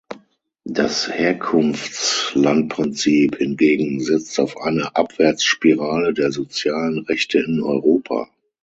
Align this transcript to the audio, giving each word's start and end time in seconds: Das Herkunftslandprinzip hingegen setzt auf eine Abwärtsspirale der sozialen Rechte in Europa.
Das 0.65 1.09
Herkunftslandprinzip 1.13 3.37
hingegen 3.37 3.99
setzt 4.01 4.39
auf 4.39 4.57
eine 4.57 4.95
Abwärtsspirale 4.95 6.15
der 6.15 6.31
sozialen 6.31 6.97
Rechte 7.05 7.37
in 7.37 7.61
Europa. 7.61 8.27